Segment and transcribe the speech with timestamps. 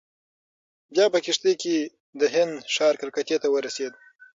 [0.93, 1.77] بیا په کښتۍ کې
[2.19, 3.93] د هند ښار کلکتې ته ورسېد.